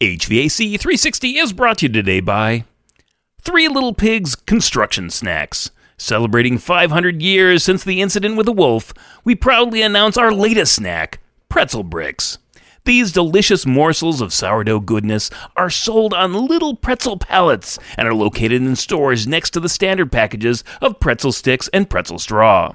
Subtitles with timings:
[0.00, 2.62] HVAC 360 is brought to you today by
[3.40, 5.72] Three Little Pigs Construction Snacks.
[5.96, 11.18] Celebrating 500 years since the incident with the wolf, we proudly announce our latest snack,
[11.48, 12.38] pretzel bricks.
[12.84, 18.62] These delicious morsels of sourdough goodness are sold on little pretzel pallets and are located
[18.62, 22.70] in stores next to the standard packages of pretzel sticks and pretzel straw.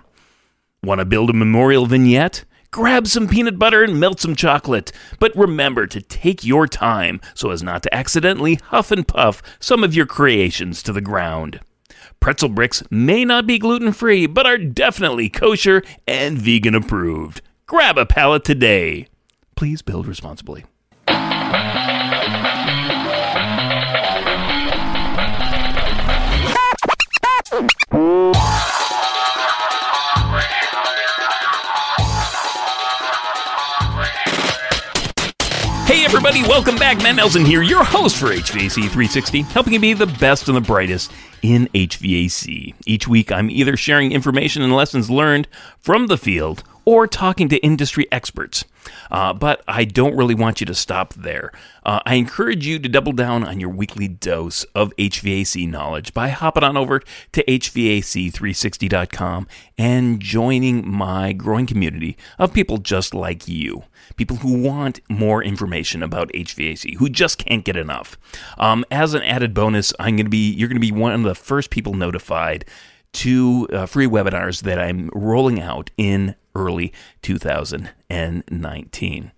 [0.84, 2.44] Want to build a memorial vignette?
[2.74, 7.52] Grab some peanut butter and melt some chocolate, but remember to take your time so
[7.52, 11.60] as not to accidentally huff and puff some of your creations to the ground.
[12.20, 17.44] Pretzel bricks may not be gluten free, but are definitely kosher and vegan approved.
[17.68, 19.06] Grab a pallet today.
[19.56, 20.66] Please build responsibly.
[36.34, 36.98] Everybody, welcome back.
[36.98, 40.62] Matt Nelson here, your host for HVAC 360, helping you be the best and the
[40.62, 41.12] brightest
[41.44, 42.74] in HVAC.
[42.88, 45.48] Each week I'm either sharing information and lessons learned
[45.80, 48.66] from the field or talking to industry experts.
[49.12, 51.52] Uh, but I don't really want you to stop there.
[51.86, 56.30] Uh, I encourage you to double down on your weekly dose of HVAC knowledge by
[56.30, 63.84] hopping on over to HVAC360.com and joining my growing community of people just like you.
[64.18, 68.18] People who want more information about HVAC, who just can't get enough.
[68.58, 71.24] Um, as an added bonus, I'm going to be you're going to be one of
[71.24, 72.66] the first people notified
[73.14, 79.32] to uh, free webinars that I'm rolling out in early 2019.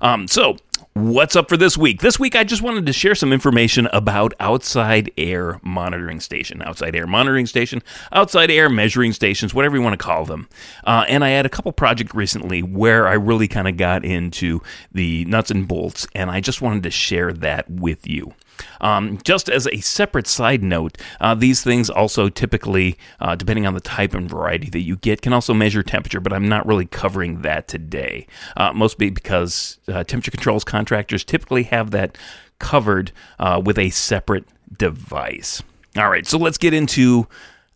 [0.00, 0.56] Um, so,
[0.94, 2.00] what's up for this week?
[2.00, 6.96] This week, I just wanted to share some information about Outside Air Monitoring Station, Outside
[6.96, 10.48] Air Monitoring Station, Outside Air Measuring Stations, whatever you want to call them.
[10.84, 14.60] Uh, and I had a couple projects recently where I really kind of got into
[14.92, 18.34] the nuts and bolts, and I just wanted to share that with you.
[18.80, 23.74] Um, just as a separate side note, uh, these things also typically, uh, depending on
[23.74, 26.86] the type and variety that you get, can also measure temperature, but I'm not really
[26.86, 28.26] covering that today.
[28.56, 32.18] Uh, mostly because uh, temperature controls contractors typically have that
[32.58, 34.46] covered uh, with a separate
[34.76, 35.62] device.
[35.96, 37.26] All right, so let's get into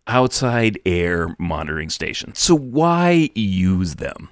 [0.07, 2.39] outside air monitoring stations.
[2.39, 4.31] So, why use them?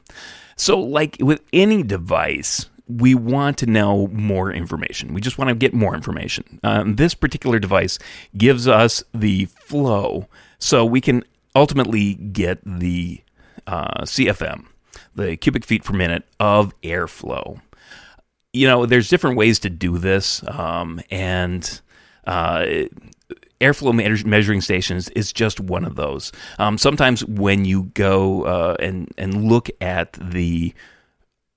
[0.57, 5.15] So, like with any device, we want to know more information.
[5.15, 6.61] We just want to get more information.
[6.63, 7.99] Um, this particular device
[8.37, 10.29] gives us the flow,
[10.59, 11.25] so we can
[11.55, 13.23] ultimately get the
[13.67, 14.67] uh, CFM,
[15.15, 17.61] the cubic feet per minute of airflow.
[18.53, 21.81] You know, there's different ways to do this, um, and
[22.27, 22.67] uh,
[23.61, 26.33] airflow measuring stations is just one of those.
[26.59, 30.75] Um, sometimes when you go uh, and and look at the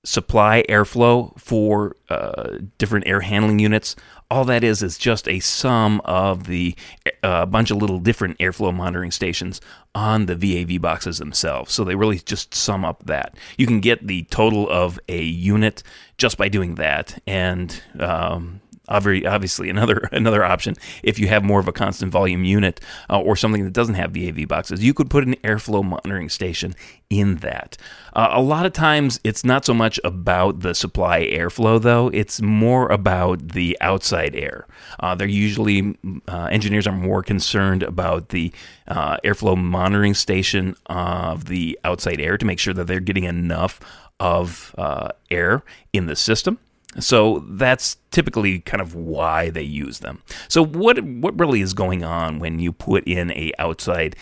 [0.08, 3.94] supply airflow for uh, different air handling units.
[4.30, 6.74] All that is is just a sum of the
[7.22, 9.60] uh, bunch of little different airflow monitoring stations
[9.94, 11.72] on the VAV boxes themselves.
[11.74, 13.36] So they really just sum up that.
[13.58, 15.82] You can get the total of a unit
[16.16, 21.68] just by doing that, and um, obviously another another option if you have more of
[21.68, 24.82] a constant volume unit uh, or something that doesn't have VAV boxes.
[24.82, 26.74] You could put an airflow monitoring station
[27.10, 27.76] in that.
[28.12, 32.08] Uh, a lot of times it's not so much about the supply airflow though.
[32.08, 34.66] It's more about the outside air.
[35.00, 35.96] Uh, they're usually
[36.26, 38.52] uh, engineers are more concerned about the
[38.88, 43.80] uh, airflow monitoring station of the outside air to make sure that they're getting enough
[44.20, 45.62] of uh, air
[45.92, 46.58] in the system
[46.98, 50.22] so that's typically kind of why they use them.
[50.48, 54.16] So what what really is going on when you put in a outside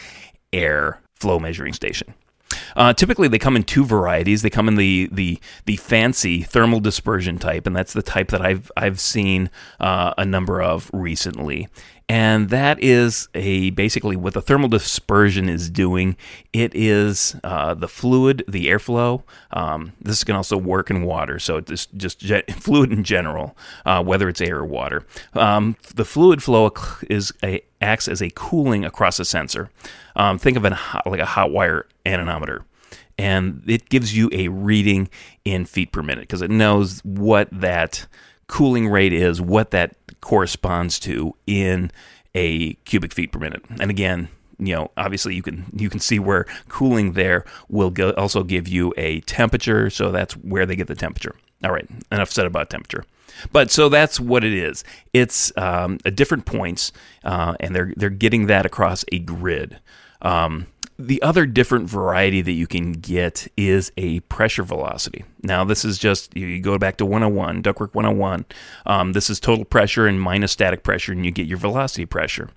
[0.53, 2.15] air flow measuring station?
[2.77, 4.43] Uh, typically, they come in two varieties.
[4.43, 8.41] They come in the the the fancy thermal dispersion type, and that's the type that
[8.41, 9.51] I've I've seen
[9.81, 11.69] uh, a number of recently
[12.09, 16.17] and that is a basically what the thermal dispersion is doing.
[16.53, 19.23] It is uh, the fluid, the airflow.
[19.51, 22.23] Um, this can also work in water, so it's just
[22.53, 25.05] fluid in general, uh, whether it's air or water.
[25.35, 26.73] Um, the fluid flow
[27.11, 29.71] is a, acts as a cooling across a sensor.
[30.15, 30.73] Um, think of it
[31.07, 32.65] like a hot wire anemometer
[33.19, 35.09] and it gives you a reading
[35.45, 38.07] in feet per minute because it knows what that
[38.49, 41.91] cooling rate is, what that corresponds to in
[42.35, 43.63] a cubic feet per minute.
[43.81, 44.29] And again,
[44.59, 48.69] you know, obviously you can you can see where cooling there will go, also give
[48.69, 51.35] you a temperature, so that's where they get the temperature.
[51.65, 53.05] All right, enough said about temperature.
[53.53, 54.83] But so that's what it is.
[55.13, 56.93] It's um, different points,
[57.25, 59.79] uh, and they're they're getting that across a grid.
[60.23, 60.67] Um,
[60.99, 65.25] the other different variety that you can get is a pressure velocity.
[65.43, 68.47] Now, this is just, you go back to 101, Ductwork 101.
[68.87, 72.49] Um, this is total pressure and minus static pressure, and you get your velocity pressure.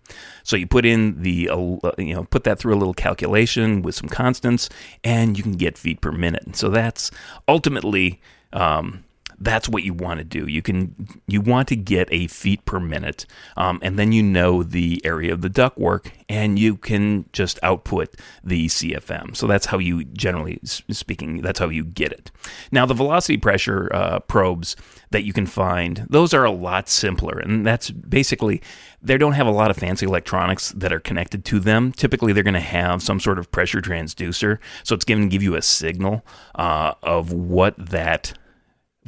[0.43, 3.95] So you put in the, uh, you know, put that through a little calculation with
[3.95, 4.69] some constants,
[5.03, 6.55] and you can get feet per minute.
[6.55, 7.11] So that's
[7.47, 8.21] ultimately
[8.53, 9.03] um,
[9.39, 10.47] that's what you want to do.
[10.47, 13.25] You can you want to get a feet per minute,
[13.57, 18.15] um, and then you know the area of the ductwork, and you can just output
[18.43, 19.35] the CFM.
[19.35, 22.31] So that's how you generally speaking, that's how you get it.
[22.71, 24.75] Now the velocity pressure uh, probes
[25.11, 28.61] that you can find, those are a lot simpler, and that's basically
[29.01, 31.91] they don't have a lot of fancy electronics that are connected to them.
[31.93, 35.41] Typically, they're going to have some sort of pressure transducer, so it's going to give
[35.41, 36.25] you a signal
[36.55, 38.33] uh, of what that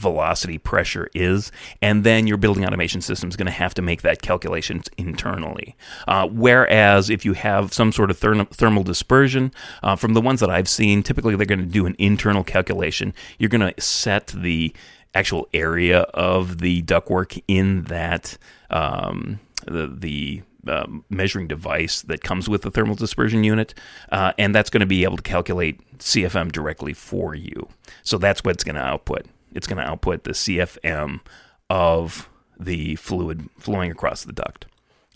[0.02, 1.52] velocity pressure is,
[1.82, 5.76] and then your building automation system is going to have to make that calculation internally.
[6.08, 9.54] Uh, whereas if you have some sort of therm- thermal dispersion,
[9.84, 13.14] uh, from the ones that I've seen, typically they're going to do an internal calculation.
[13.38, 14.74] You're going to set the
[15.14, 18.38] actual area of the ductwork in that
[18.70, 23.74] um, the the uh, measuring device that comes with the thermal dispersion unit,
[24.12, 27.68] uh, and that's going to be able to calculate CFM directly for you.
[28.04, 31.22] So that's what's going to output it's going to output the CFM
[31.70, 34.66] of the fluid flowing across the duct.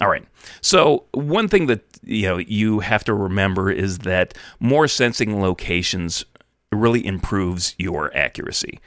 [0.02, 0.26] All right.
[0.62, 6.26] So one thing that you know you have to remember is that more sensing locations
[6.72, 8.80] really improves your accuracy.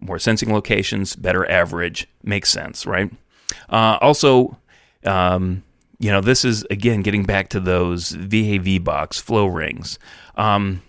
[0.00, 3.10] More sensing locations, better average, makes sense, right?
[3.68, 4.58] Uh, also,
[5.04, 5.62] um,
[5.98, 9.98] you know, this is again getting back to those VAV box flow rings.
[10.36, 10.82] Um,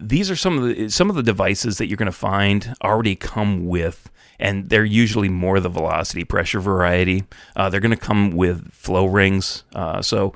[0.00, 3.14] these are some of the some of the devices that you're going to find already
[3.14, 7.24] come with and they're usually more the velocity pressure variety.
[7.54, 9.64] Uh, they're going to come with flow rings.
[9.74, 10.34] Uh, so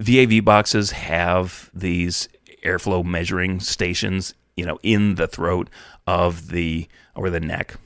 [0.00, 2.28] VAV boxes have these
[2.64, 5.68] airflow measuring stations, you know, in the throat
[6.06, 6.86] of the
[7.16, 7.76] or the neck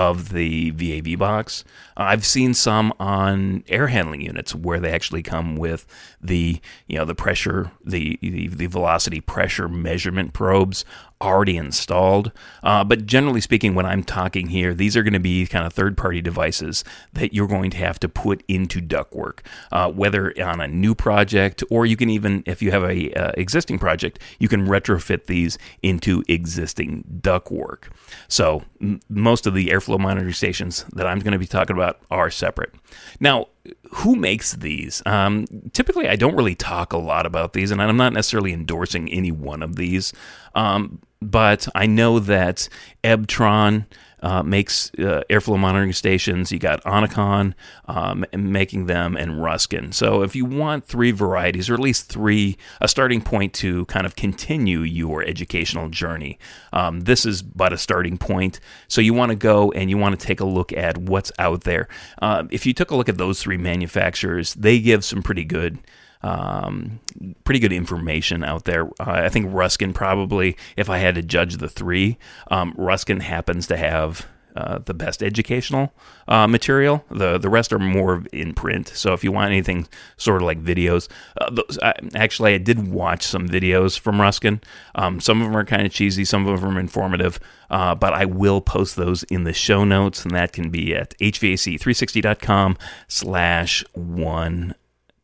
[0.00, 1.62] of the VAV box.
[1.94, 5.86] Uh, I've seen some on air handling units where they actually come with
[6.22, 10.86] the you know the pressure, the the, the velocity pressure measurement probes
[11.20, 12.32] already installed.
[12.62, 15.72] Uh, but generally speaking, when I'm talking here, these are going to be kind of
[15.72, 19.40] third party devices that you're going to have to put into ductwork,
[19.72, 23.32] uh, whether on a new project or you can even, if you have a uh,
[23.36, 27.84] existing project, you can retrofit these into existing ductwork.
[28.28, 32.00] So m- most of the airflow monitoring stations that I'm going to be talking about
[32.10, 32.74] are separate.
[33.18, 33.48] Now,
[33.92, 35.02] who makes these?
[35.04, 39.08] Um, typically, I don't really talk a lot about these, and I'm not necessarily endorsing
[39.10, 40.12] any one of these.
[40.54, 42.68] Um, but I know that
[43.04, 43.86] Ebtron
[44.22, 46.52] uh, makes uh, airflow monitoring stations.
[46.52, 47.54] You got Onicon
[47.86, 49.92] um, making them, and Ruskin.
[49.92, 54.06] So if you want three varieties, or at least three, a starting point to kind
[54.06, 56.38] of continue your educational journey,
[56.72, 58.60] um, this is but a starting point.
[58.88, 61.62] So you want to go and you want to take a look at what's out
[61.62, 61.88] there.
[62.20, 65.78] Uh, if you took a look at those three manufacturers, they give some pretty good
[66.22, 67.00] um,
[67.44, 68.86] pretty good information out there.
[69.00, 72.18] Uh, I think Ruskin probably, if I had to judge the three,
[72.50, 74.26] um, Ruskin happens to have
[74.56, 75.92] uh, the best educational
[76.26, 77.04] uh, material.
[77.10, 78.88] The the rest are more in print.
[78.88, 79.86] So if you want anything
[80.16, 81.08] sort of like videos,
[81.40, 84.60] uh, those, I, actually I did watch some videos from Ruskin.
[84.96, 87.38] Um, some of them are kind of cheesy, some of them are informative.
[87.70, 91.16] Uh, but I will post those in the show notes, and that can be at
[91.18, 94.74] hvac360.com slash one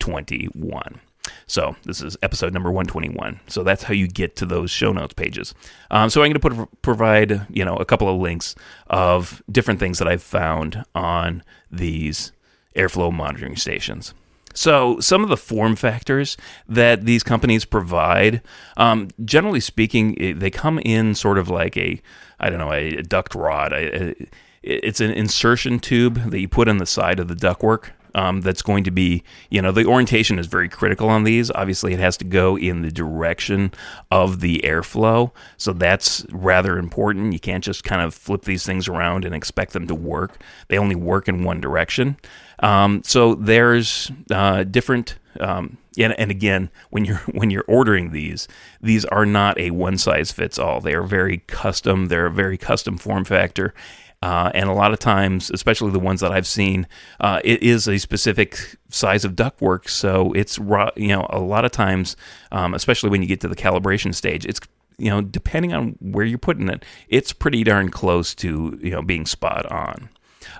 [0.06, 1.00] 121.
[1.46, 3.40] So this is episode number 121.
[3.48, 5.54] So that's how you get to those show notes pages.
[5.90, 8.54] Um, so I'm going to put provide you know a couple of links
[8.88, 12.32] of different things that I've found on these
[12.74, 14.14] airflow monitoring stations.
[14.54, 16.36] So some of the form factors
[16.66, 18.40] that these companies provide,
[18.78, 22.00] um, generally speaking, they come in sort of like a
[22.40, 23.72] I don't know a, duct rod.
[23.72, 24.26] A, a,
[24.62, 28.62] it's an insertion tube that you put on the side of the ductwork um, that's
[28.62, 31.50] going to be, you know, the orientation is very critical on these.
[31.50, 33.70] Obviously, it has to go in the direction
[34.10, 35.30] of the airflow.
[35.58, 37.34] So that's rather important.
[37.34, 40.78] You can't just kind of flip these things around and expect them to work, they
[40.78, 42.16] only work in one direction.
[42.60, 45.18] Um, so there's uh, different.
[45.38, 48.48] Um, and, and, again, when you're when you're ordering these,
[48.80, 50.80] these are not a one size fits all.
[50.80, 52.06] They are very custom.
[52.06, 53.74] They're a very custom form factor,
[54.22, 56.86] uh, and a lot of times, especially the ones that I've seen,
[57.20, 59.88] uh, it is a specific size of ductwork.
[59.88, 62.16] So it's you know a lot of times,
[62.50, 64.60] um, especially when you get to the calibration stage, it's
[64.98, 69.02] you know depending on where you're putting it, it's pretty darn close to you know
[69.02, 70.08] being spot on.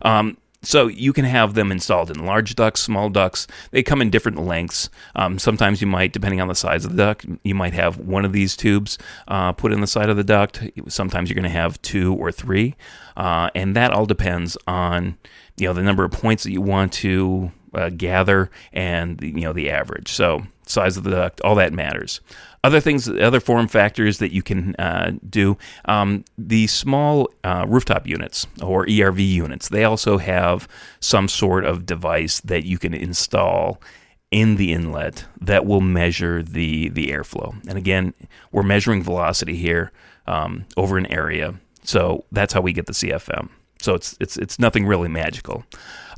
[0.03, 3.47] Um, So you can have them installed in large ducts, small ducts.
[3.71, 4.91] They come in different lengths.
[5.15, 8.25] Um, sometimes you might, depending on the size of the duct, you might have one
[8.25, 10.69] of these tubes uh, put in the side of the duct.
[10.89, 12.75] Sometimes you're going to have two or three,
[13.17, 15.17] uh, and that all depends on
[15.57, 19.53] you know the number of points that you want to uh, gather and you know
[19.53, 20.13] the average.
[20.13, 22.21] So size of the duct, all that matters.
[22.67, 28.09] Other things, other form factors that you can uh, do, um, the small uh, rooftop
[28.09, 30.67] units or ERV units, they also have
[30.99, 33.81] some sort of device that you can install
[34.33, 37.55] in the inlet that will measure the, the airflow.
[37.69, 38.15] And again,
[38.51, 39.93] we're measuring velocity here
[40.27, 41.55] um, over an area.
[41.85, 43.49] So that's how we get the CFM.
[43.87, 45.63] So it's it's it's nothing really magical.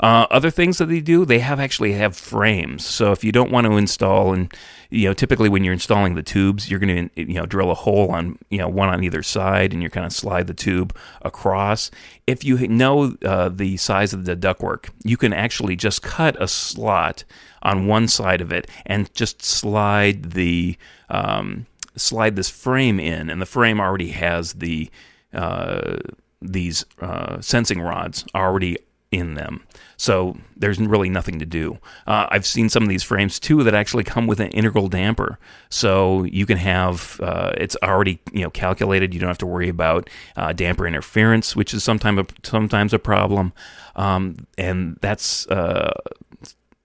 [0.00, 2.82] Uh, other things that they do, they have actually have frames.
[2.86, 4.50] So if you don't want to install, and
[4.88, 7.74] you know, typically when you're installing the tubes, you're going to you know drill a
[7.74, 10.96] hole on you know one on either side, and you're kind of slide the tube
[11.20, 11.90] across.
[12.26, 16.48] If you know uh, the size of the ductwork, you can actually just cut a
[16.48, 17.24] slot
[17.62, 20.78] on one side of it and just slide the
[21.10, 24.88] um, slide this frame in, and the frame already has the
[25.34, 25.98] uh,
[26.40, 28.78] these uh, sensing rods already
[29.10, 29.64] in them.
[29.96, 31.78] So there's really nothing to do.
[32.06, 35.38] Uh, I've seen some of these frames too that actually come with an integral damper,
[35.70, 39.14] so you can have uh, it's already you know calculated.
[39.14, 42.98] You don't have to worry about uh, damper interference, which is sometimes a, sometimes a
[42.98, 43.52] problem,
[43.96, 45.98] um, and that's uh,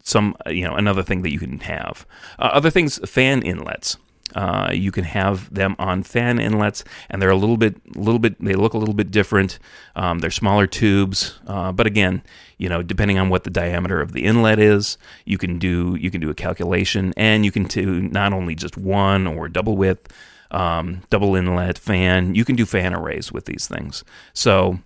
[0.04, 2.06] some you know another thing that you can have.
[2.40, 3.98] Uh, other things, fan inlets.
[4.36, 8.44] Uh, you can have them on fan inlets, and they're a little bit, little bit.
[8.44, 9.60] They look a little bit different.
[9.96, 12.24] Um, they're smaller tubes, uh, but again,
[12.58, 16.10] you know, depending on what the diameter of the inlet is, you can do you
[16.10, 20.12] can do a calculation, and you can do not only just one or double width,
[20.52, 22.36] um, double inlet fan.
[22.36, 24.04] You can do fan arrays with these things.
[24.34, 24.80] So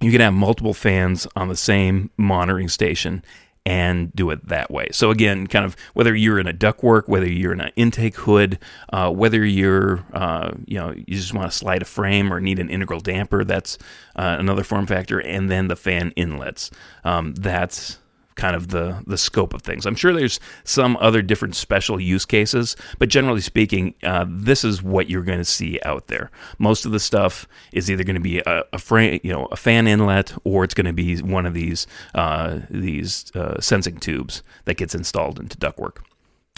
[0.00, 3.24] you can have multiple fans on the same monitoring station
[3.66, 4.88] and do it that way.
[4.92, 8.58] So again, kind of whether you're in a ductwork, whether you're in an intake hood,
[8.92, 12.58] uh, whether you're uh, you know you just want to slide a frame or need
[12.58, 13.78] an integral damper, that's
[14.16, 16.70] uh, another form factor, and then the fan inlets.
[17.04, 17.98] Um, that's
[18.34, 19.86] kind of the the scope of things.
[19.86, 24.82] I'm sure there's some other different special use cases, but generally speaking, uh, this is
[24.82, 26.30] what you're going to see out there.
[26.58, 29.56] Most of the stuff is either going to be a, a frame, you know, a
[29.56, 34.42] fan inlet, or it's going to be one of these uh, these uh, sensing tubes
[34.64, 35.98] that gets installed into ductwork.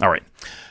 [0.02, 0.25] All right.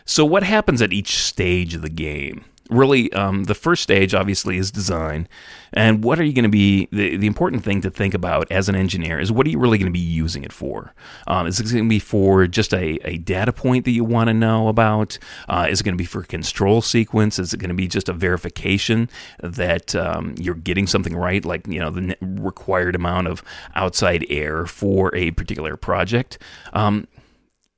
[0.05, 2.45] So what happens at each stage of the game?
[2.69, 5.27] Really um, the first stage obviously is design.
[5.73, 8.69] And what are you going to be the, the important thing to think about as
[8.69, 10.93] an engineer is what are you really going to be using it for?
[11.27, 14.29] Um, is it going to be for just a, a data point that you want
[14.29, 15.17] to know about?
[15.49, 17.39] Uh, is it going to be for control sequence?
[17.39, 19.09] Is it going to be just a verification
[19.41, 23.43] that um, you're getting something right like you know the required amount of
[23.75, 26.37] outside air for a particular project?
[26.73, 27.07] Um,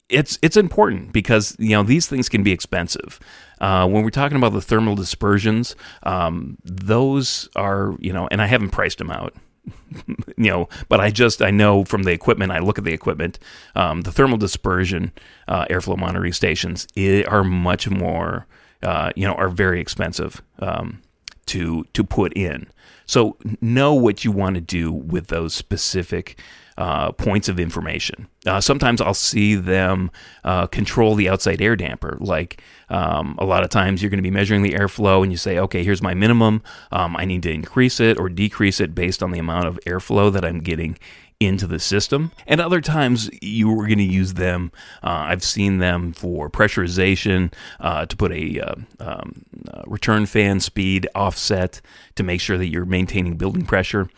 [0.10, 3.20] it's it's important because you know these things can be expensive.
[3.60, 8.48] Uh, when we're talking about the thermal dispersions, um, those are you know, and I
[8.48, 9.34] haven't priced them out.
[10.38, 12.52] you know, but I just I know from the equipment.
[12.52, 13.40] I look at the equipment.
[13.76, 15.12] Um, the thermal dispersion
[15.48, 16.88] uh, airflow monitoring stations
[17.28, 18.48] are much more,
[18.84, 21.02] uh, you know, are very expensive um,
[21.48, 22.68] to to put in.
[23.06, 26.40] So know what you want to do with those specific
[26.78, 28.28] uh, points of information.
[28.46, 30.12] Uh, sometimes I'll see them
[30.44, 32.18] uh, control the outside air damper.
[32.20, 35.38] Like um, a lot of times you're going to be measuring the airflow and you
[35.38, 36.62] say, okay, here's my minimum.
[36.92, 40.32] Um, I need to increase it or decrease it based on the amount of airflow
[40.34, 40.98] that I'm getting
[41.40, 42.32] into the system.
[42.48, 44.72] And other times you were going to use them.
[45.04, 50.60] Uh, I've seen them for pressurization uh, to put a uh, um, uh, return fan
[50.60, 51.80] speed offset
[52.16, 54.10] to make sure that you're maintaining building pressure.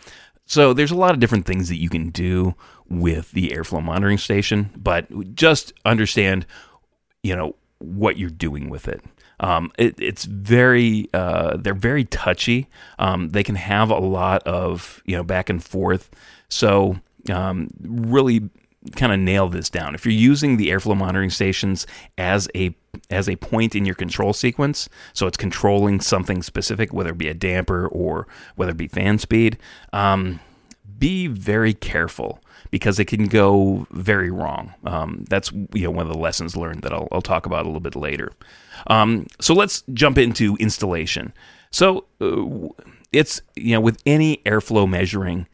[0.50, 2.56] So there's a lot of different things that you can do
[2.90, 6.48] with the airflow monitoring station, but just understand,
[7.22, 9.02] you know, what you're doing with it.
[9.42, 12.68] Um, it it's very, uh, they're very touchy.
[12.98, 16.10] Um, they can have a lot of, you know, back and forth.
[16.50, 17.00] So
[17.32, 18.50] um, really
[18.96, 19.94] kind of nail this down.
[19.94, 21.86] If you're using the airflow monitoring stations
[22.18, 22.76] as a
[23.10, 27.28] as a point in your control sequence, so it's controlling something specific, whether it be
[27.28, 29.58] a damper or whether it be fan speed,
[29.94, 30.40] um,
[30.98, 32.42] be very careful
[32.72, 34.74] because it can go very wrong.
[34.86, 37.68] Um, that's you know one of the lessons learned that I'll, I'll talk about a
[37.68, 38.32] little bit later.
[38.88, 41.34] Um, so let's jump into installation.
[41.72, 42.68] So uh,
[43.12, 45.48] it's you know with any airflow measuring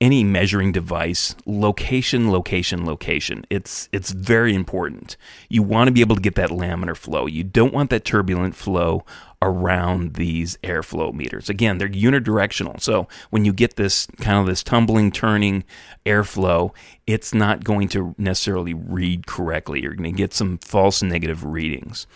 [0.00, 5.16] any measuring device location location location it's it's very important
[5.48, 8.54] you want to be able to get that laminar flow you don't want that turbulent
[8.54, 9.04] flow
[9.40, 11.48] around these airflow meters.
[11.48, 12.80] Again, they're unidirectional.
[12.80, 15.64] So when you get this kind of this tumbling, turning
[16.04, 16.72] airflow,
[17.06, 19.80] it's not going to necessarily read correctly.
[19.82, 22.06] You're going to get some false negative readings.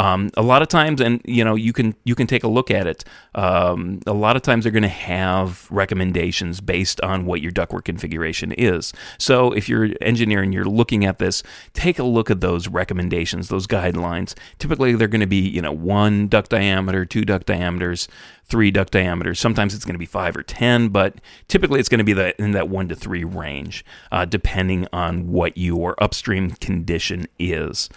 [0.00, 2.70] Um, a lot of times, and you know, you can you can take a look
[2.70, 3.04] at it.
[3.34, 7.84] Um, a lot of times, they're going to have recommendations based on what your ductwork
[7.84, 8.94] configuration is.
[9.18, 11.42] So, if you're an engineer and you're looking at this,
[11.74, 14.34] take a look at those recommendations, those guidelines.
[14.58, 18.08] Typically, they're going to be you know one duct diameter, two duct diameters,
[18.46, 19.38] three duct diameters.
[19.38, 21.16] Sometimes it's going to be five or ten, but
[21.46, 25.30] typically it's going to be the, in that one to three range, uh, depending on
[25.30, 27.90] what your upstream condition is.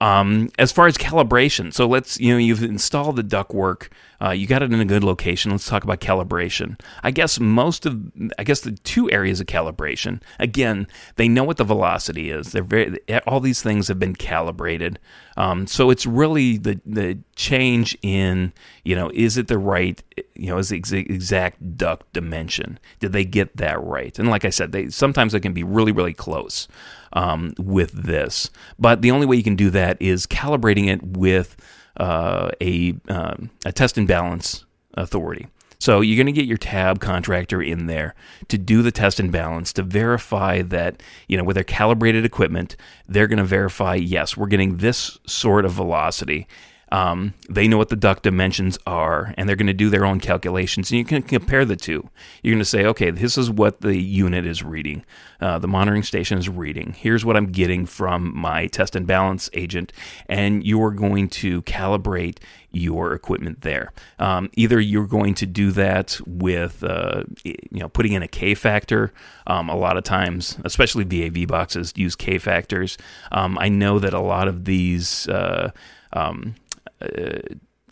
[0.00, 3.88] Um, as far as calibration, so let's you know you've installed the ductwork,
[4.22, 5.50] uh, you got it in a good location.
[5.50, 6.78] Let's talk about calibration.
[7.02, 8.00] I guess most of
[8.38, 10.22] I guess the two areas of calibration.
[10.38, 12.52] Again, they know what the velocity is.
[12.52, 14.98] They're very all these things have been calibrated.
[15.36, 18.52] Um, so it's really the the change in
[18.84, 20.02] you know is it the right
[20.34, 22.78] you know is the exact duct dimension?
[23.00, 24.18] Did they get that right?
[24.18, 26.68] And like I said, they sometimes they can be really really close
[27.12, 28.50] um, with this.
[28.78, 31.56] But the only way you can do that is calibrating it with
[31.96, 35.46] uh, a, um, a test and balance authority.
[35.78, 38.14] So you're going to get your tab contractor in there
[38.48, 42.76] to do the test and balance to verify that, you know, with their calibrated equipment,
[43.06, 46.46] they're going to verify, yes, we're getting this sort of velocity
[46.92, 50.20] um, they know what the duct dimensions are, and they're going to do their own
[50.20, 50.90] calculations.
[50.90, 52.08] And you can compare the two.
[52.42, 55.04] You're going to say, okay, this is what the unit is reading,
[55.40, 56.94] uh, the monitoring station is reading.
[56.96, 59.92] Here's what I'm getting from my test and balance agent,
[60.28, 62.38] and you're going to calibrate
[62.70, 63.92] your equipment there.
[64.18, 68.54] Um, either you're going to do that with, uh, you know, putting in a K
[68.54, 69.12] factor.
[69.46, 72.98] Um, a lot of times, especially VAV boxes, use K factors.
[73.32, 75.28] Um, I know that a lot of these.
[75.28, 75.70] Uh,
[76.12, 76.54] um,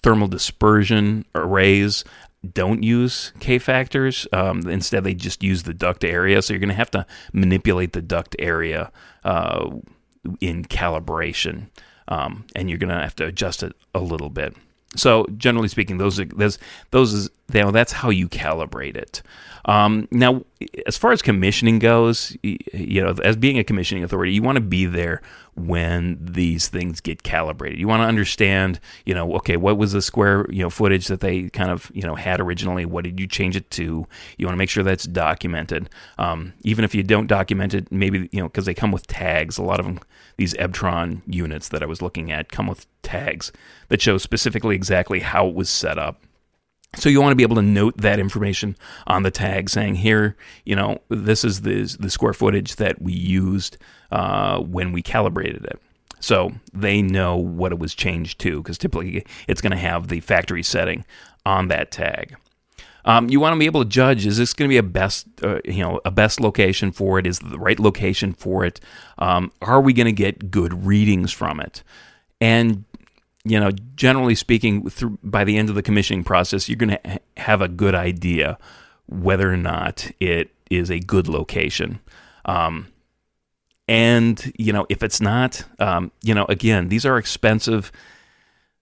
[0.02, 2.04] thermal dispersion arrays
[2.52, 4.26] don't use K factors.
[4.32, 6.42] Um, instead, they just use the duct area.
[6.42, 8.92] So you're going to have to manipulate the duct area
[9.24, 9.70] uh,
[10.40, 11.68] in calibration,
[12.08, 14.54] um, and you're going to have to adjust it a little bit.
[14.96, 16.58] So generally speaking, those are those
[16.90, 19.22] those is know, that's how you calibrate it.
[19.66, 20.44] Um, now,
[20.86, 24.62] as far as commissioning goes, you know, as being a commissioning authority, you want to
[24.62, 25.22] be there
[25.54, 27.78] when these things get calibrated.
[27.78, 31.20] You want to understand, you know, okay, what was the square, you know, footage that
[31.20, 32.84] they kind of, you know, had originally?
[32.84, 34.06] What did you change it to?
[34.36, 35.88] You want to make sure that's documented.
[36.18, 39.56] Um, even if you don't document it, maybe, you know, because they come with tags.
[39.56, 40.00] A lot of them,
[40.36, 43.52] these Ebtron units that I was looking at, come with tags
[43.88, 46.20] that show specifically exactly how it was set up
[46.96, 48.76] so you want to be able to note that information
[49.06, 53.12] on the tag, saying here, you know, this is the the square footage that we
[53.12, 53.76] used
[54.10, 55.80] uh, when we calibrated it.
[56.20, 60.20] So they know what it was changed to, because typically it's going to have the
[60.20, 61.04] factory setting
[61.44, 62.36] on that tag.
[63.04, 65.26] Um, you want to be able to judge: is this going to be a best,
[65.42, 67.26] uh, you know, a best location for it?
[67.26, 68.80] Is the right location for it?
[69.18, 71.82] Um, are we going to get good readings from it?
[72.40, 72.84] And
[73.44, 77.00] you know, generally speaking, through, by the end of the commissioning process, you're going to
[77.04, 78.58] ha- have a good idea
[79.06, 82.00] whether or not it is a good location.
[82.46, 82.88] Um,
[83.86, 87.92] and, you know, if it's not, um, you know, again, these are expensive.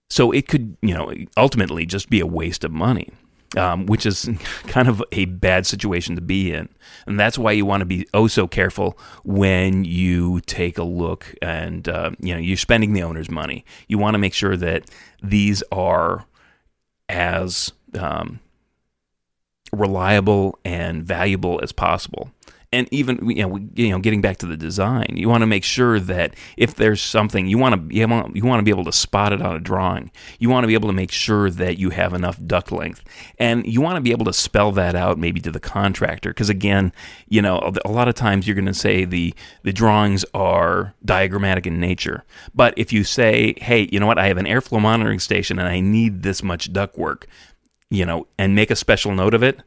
[0.08, 3.10] So it could, you know, ultimately just be a waste of money
[3.56, 4.28] um, which is
[4.66, 6.68] kind of a bad situation to be in.
[7.06, 11.34] And that's why you want to be oh so careful when you take a look
[11.42, 13.64] and, uh, you know, you're spending the owner's money.
[13.88, 14.90] You want to make sure that
[15.22, 16.26] these are
[17.08, 18.40] as um,
[19.72, 22.30] reliable and valuable as possible
[22.72, 25.64] and even you know you know getting back to the design you want to make
[25.64, 28.84] sure that if there's something you want to you want, you want to be able
[28.84, 30.10] to spot it on a drawing.
[30.38, 33.04] You want to be able to make sure that you have enough duct length.
[33.38, 36.48] And you want to be able to spell that out maybe to the contractor because
[36.48, 36.92] again
[37.28, 41.66] you know a lot of times you're going to say the the drawings are diagrammatic
[41.66, 42.24] in nature.
[42.54, 44.18] But if you say hey you know what?
[44.18, 47.26] I have an airflow monitoring station and I need this much duct work
[47.90, 49.60] you know and make a special note of it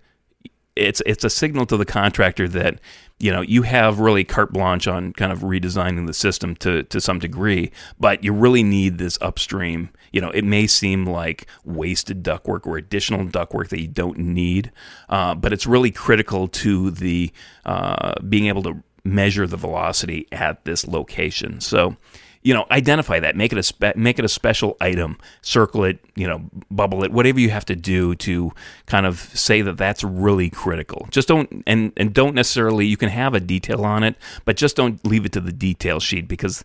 [0.75, 2.79] it's it's a signal to the contractor that
[3.19, 6.99] you know you have really carte blanche on kind of redesigning the system to to
[6.99, 9.89] some degree, but you really need this upstream.
[10.11, 14.71] You know, it may seem like wasted ductwork or additional ductwork that you don't need,
[15.09, 17.31] uh, but it's really critical to the
[17.65, 21.61] uh, being able to measure the velocity at this location.
[21.61, 21.95] So
[22.45, 25.97] you know, identify that, make it a spe- make it a special item, circle it,
[26.15, 28.51] you know, bubble it, whatever you have to do to
[28.85, 31.07] kind of say that that's really critical.
[31.09, 34.75] Just don't and and don't necessarily you can have a detail on it, but just
[34.75, 36.63] don't leave it to the detail sheet because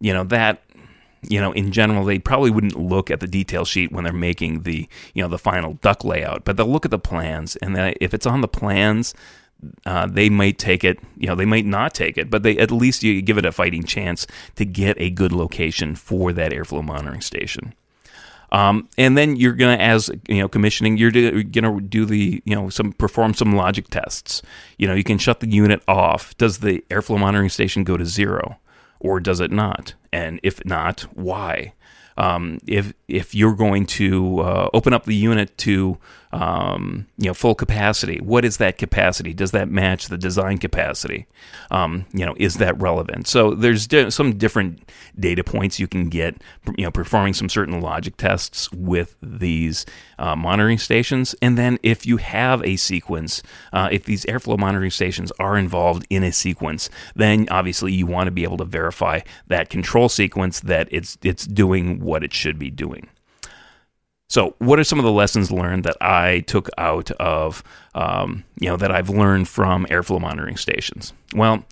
[0.00, 0.62] you know that
[1.28, 4.62] you know, in general, they probably wouldn't look at the detail sheet when they're making
[4.62, 8.14] the, you know, the final duct layout, but they'll look at the plans, and if
[8.14, 9.14] it's on the plans,
[9.86, 12.70] uh, they might take it, you know, they might not take it, but they at
[12.70, 16.84] least you give it a fighting chance to get a good location for that airflow
[16.84, 17.74] monitoring station.
[18.50, 22.70] Um, and then you're gonna, as you know, commissioning, you're gonna do the, you know,
[22.70, 24.42] some perform some logic tests.
[24.78, 26.36] You know, you can shut the unit off.
[26.38, 28.58] Does the airflow monitoring station go to zero,
[29.00, 29.94] or does it not?
[30.12, 31.74] And if not, why?
[32.16, 35.98] Um, if if you're going to uh, open up the unit to
[36.32, 39.32] um, you know full capacity, what is that capacity?
[39.32, 41.26] Does that match the design capacity?
[41.70, 43.26] Um, you know, is that relevant?
[43.26, 46.42] So there's di- some different data points you can get.
[46.76, 49.86] You know, performing some certain logic tests with these
[50.18, 54.90] uh, monitoring stations, and then if you have a sequence, uh, if these airflow monitoring
[54.90, 59.20] stations are involved in a sequence, then obviously you want to be able to verify
[59.46, 63.08] that control sequence that it's it's doing what it should be doing.
[64.28, 67.62] So, what are some of the lessons learned that I took out of,
[67.94, 71.14] um, you know, that I've learned from airflow monitoring stations?
[71.34, 71.64] Well,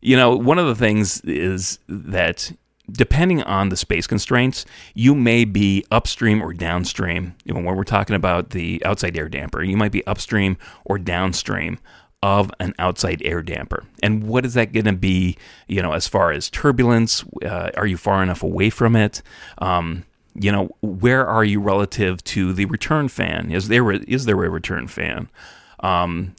[0.00, 2.50] you know, one of the things is that
[2.90, 7.34] depending on the space constraints, you may be upstream or downstream.
[7.44, 10.98] You know, when we're talking about the outside air damper, you might be upstream or
[10.98, 11.78] downstream
[12.22, 13.84] of an outside air damper.
[14.02, 15.36] And what is that going to be,
[15.68, 17.24] you know, as far as turbulence?
[17.44, 19.22] Uh, are you far enough away from it?
[19.58, 20.04] Um,
[20.40, 23.50] you know, where are you relative to the return fan?
[23.50, 25.28] Is there is there a return fan?
[25.80, 26.34] Um,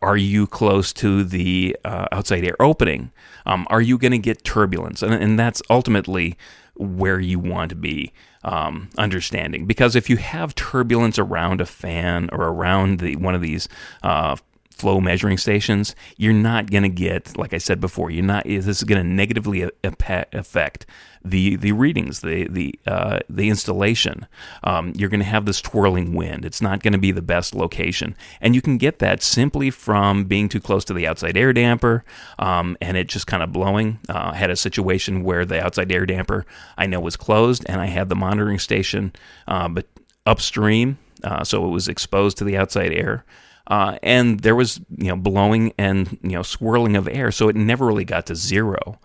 [0.00, 3.12] are you close to the uh, outside air opening?
[3.46, 5.02] Um, are you going to get turbulence?
[5.02, 6.38] And, and, that's ultimately
[6.74, 8.12] where you want to be
[8.44, 9.66] um, understanding.
[9.66, 13.68] Because if you have turbulence around a fan or around the one of these
[14.02, 14.36] uh,
[14.78, 18.44] flow measuring stations, you're not going to get, like I said before, you're not.
[18.44, 20.86] This is going to negatively affect
[21.24, 24.26] the the readings, the the uh, the installation.
[24.64, 26.44] Um, you're going to have this twirling wind.
[26.44, 30.24] It's not going to be the best location, and you can get that simply from
[30.24, 32.04] being too close to the outside air damper,
[32.38, 33.98] um, and it just kind of blowing.
[34.08, 37.80] Uh, I had a situation where the outside air damper I know was closed, and
[37.80, 39.12] I had the monitoring station,
[39.46, 39.86] uh, but
[40.26, 43.24] upstream, uh, so it was exposed to the outside air.
[43.68, 47.56] Uh, and there was you know blowing and you know swirling of air, so it
[47.56, 48.98] never really got to zero.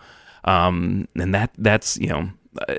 [0.46, 2.30] Um, and that that's you know
[2.68, 2.76] uh,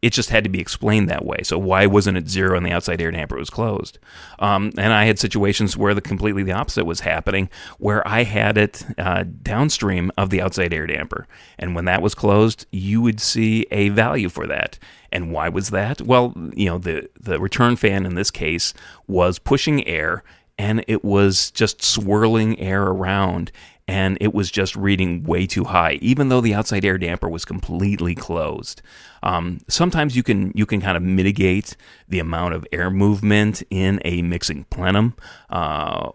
[0.00, 1.38] it just had to be explained that way.
[1.42, 3.98] So why wasn't it zero and the outside air damper was closed?
[4.38, 8.56] Um, and I had situations where the completely the opposite was happening, where I had
[8.56, 11.26] it uh, downstream of the outside air damper,
[11.58, 14.78] and when that was closed, you would see a value for that.
[15.10, 16.00] And why was that?
[16.02, 18.72] Well, you know the the return fan in this case
[19.06, 20.22] was pushing air
[20.58, 23.52] and it was just swirling air around
[23.88, 27.46] and it was just reading way too high, even though the outside air damper was
[27.46, 28.82] completely closed.
[29.22, 31.74] Um, sometimes you can you can kind of mitigate
[32.06, 35.14] the amount of air movement in a mixing plenum.
[35.48, 36.10] Uh,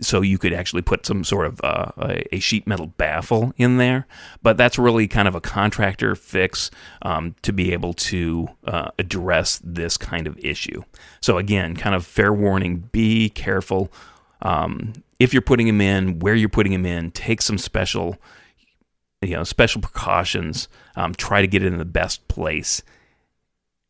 [0.00, 1.90] so you could actually put some sort of uh,
[2.32, 4.06] a sheet metal baffle in there,
[4.42, 6.70] but that's really kind of a contractor fix
[7.02, 10.82] um, to be able to uh, address this kind of issue.
[11.20, 13.92] So again, kind of fair warning: be careful
[14.42, 17.10] um, if you're putting them in, where you're putting them in.
[17.10, 18.16] Take some special,
[19.22, 20.68] you know, special precautions.
[20.96, 22.82] Um, try to get it in the best place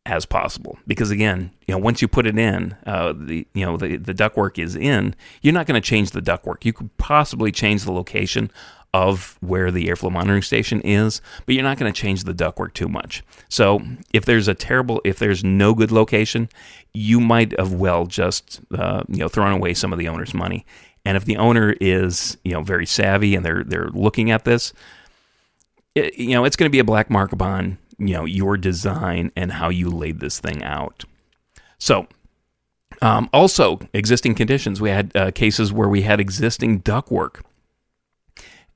[0.08, 0.78] as possible.
[0.86, 4.14] Because again, you know, once you put it in, uh, the you know the the
[4.14, 5.14] ductwork is in.
[5.42, 6.64] You're not going to change the ductwork.
[6.64, 8.50] You could possibly change the location
[8.94, 12.72] of where the airflow monitoring station is, but you're not going to change the ductwork
[12.72, 13.22] too much.
[13.50, 13.82] So
[14.14, 16.48] if there's a terrible, if there's no good location,
[16.94, 20.64] you might have well just uh, you know thrown away some of the owner's money.
[21.04, 24.72] And if the owner is you know very savvy and they're they're looking at this,
[25.94, 29.32] it, you know it's going to be a black mark upon you know your design
[29.36, 31.04] and how you laid this thing out.
[31.78, 32.06] So,
[33.02, 34.80] um, also existing conditions.
[34.80, 37.42] We had uh, cases where we had existing ductwork,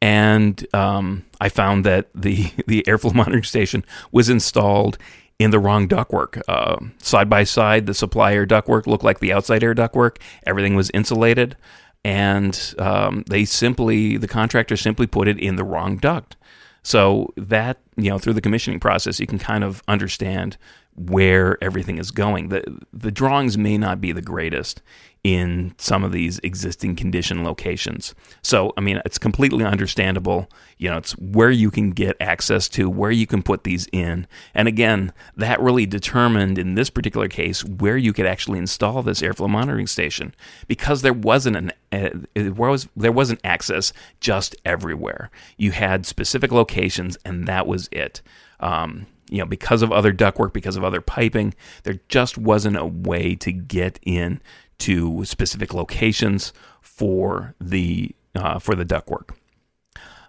[0.00, 4.98] and um, I found that the the airflow monitoring station was installed
[5.38, 6.40] in the wrong ductwork.
[6.46, 10.18] Uh, side by side, the supply air ductwork looked like the outside air ductwork.
[10.46, 11.56] Everything was insulated,
[12.04, 16.36] and um, they simply the contractor simply put it in the wrong duct.
[16.82, 20.56] So that, you know, through the commissioning process, you can kind of understand
[20.94, 22.48] where everything is going.
[22.48, 24.82] The the drawings may not be the greatest
[25.24, 28.12] in some of these existing condition locations.
[28.42, 30.50] So, I mean, it's completely understandable.
[30.78, 34.26] You know, it's where you can get access to, where you can put these in.
[34.52, 39.22] And again, that really determined in this particular case where you could actually install this
[39.22, 40.34] airflow monitoring station
[40.66, 45.30] because there wasn't an uh, was there wasn't access just everywhere.
[45.56, 48.22] You had specific locations and that was it.
[48.58, 52.84] Um, you know, because of other ductwork, because of other piping, there just wasn't a
[52.84, 54.40] way to get in
[54.78, 59.30] to specific locations for the uh, for the ductwork.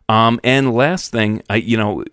[0.09, 2.03] Um, and last thing, I, you know,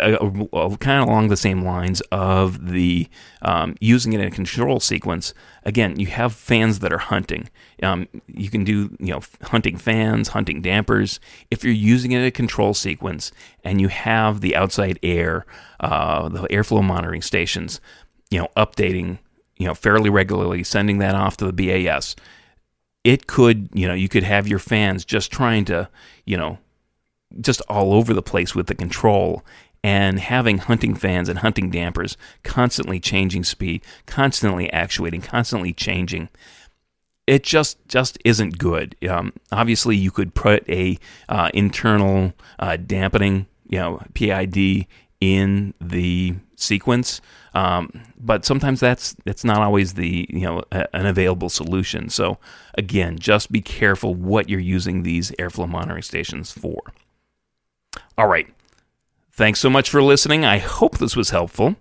[0.00, 0.10] uh,
[0.52, 3.08] uh, kind of along the same lines of the
[3.42, 5.34] um, using it in a control sequence.
[5.64, 7.48] Again, you have fans that are hunting.
[7.82, 11.18] Um, you can do, you know, hunting fans, hunting dampers.
[11.50, 13.32] If you're using it in a control sequence
[13.64, 15.44] and you have the outside air,
[15.80, 17.80] uh, the airflow monitoring stations,
[18.30, 19.18] you know, updating,
[19.56, 22.14] you know, fairly regularly, sending that off to the BAS.
[23.02, 25.88] It could, you know, you could have your fans just trying to,
[26.24, 26.58] you know,
[27.40, 29.44] just all over the place with the control
[29.84, 36.28] and having hunting fans and hunting dampers constantly changing speed, constantly actuating, constantly changing.
[37.26, 38.96] It just just isn't good.
[39.08, 44.86] Um, obviously, you could put a uh, internal uh, dampening, you know, PID
[45.20, 47.20] in the sequence,
[47.54, 52.08] um, but sometimes that's that's not always the you know a, an available solution.
[52.08, 52.38] So
[52.74, 56.92] again, just be careful what you're using these airflow monitoring stations for.
[58.16, 58.48] All right.
[59.32, 60.44] Thanks so much for listening.
[60.44, 61.76] I hope this was helpful.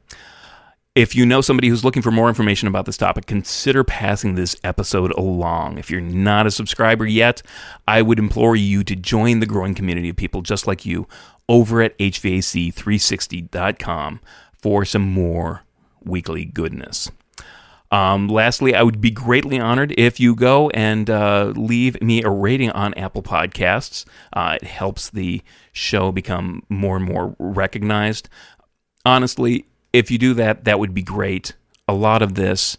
[0.93, 4.57] If you know somebody who's looking for more information about this topic, consider passing this
[4.63, 5.77] episode along.
[5.77, 7.41] If you're not a subscriber yet,
[7.87, 11.07] I would implore you to join the growing community of people just like you
[11.47, 14.19] over at HVAC360.com
[14.61, 15.63] for some more
[16.03, 17.09] weekly goodness.
[17.91, 22.29] Um, lastly, I would be greatly honored if you go and uh, leave me a
[22.29, 24.05] rating on Apple Podcasts.
[24.31, 25.41] Uh, it helps the
[25.73, 28.29] show become more and more recognized.
[29.05, 31.53] Honestly, if you do that, that would be great.
[31.87, 32.77] A lot of this,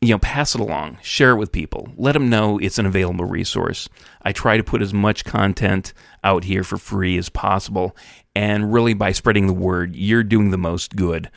[0.00, 3.24] you know, pass it along, share it with people, let them know it's an available
[3.24, 3.88] resource.
[4.22, 7.96] I try to put as much content out here for free as possible,
[8.36, 11.30] and really by spreading the word, you're doing the most good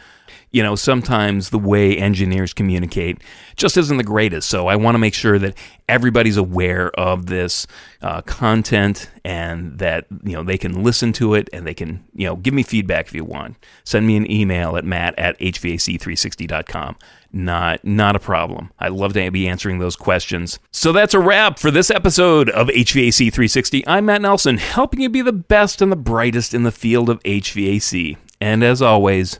[0.51, 3.21] you know, sometimes the way engineers communicate
[3.55, 4.49] just isn't the greatest.
[4.49, 5.57] So I want to make sure that
[5.89, 7.67] everybody's aware of this
[8.01, 12.25] uh, content and that, you know, they can listen to it and they can, you
[12.25, 13.57] know, give me feedback if you want.
[13.83, 16.95] Send me an email at matt at hvac360.com.
[17.33, 18.71] Not, not a problem.
[18.79, 20.59] I love to be answering those questions.
[20.71, 23.85] So that's a wrap for this episode of HVAC 360.
[23.85, 27.21] I'm Matt Nelson, helping you be the best and the brightest in the field of
[27.23, 28.15] HVAC.
[28.39, 29.39] And as always,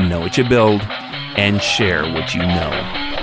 [0.00, 0.82] know what you build,
[1.36, 3.13] and share what you know.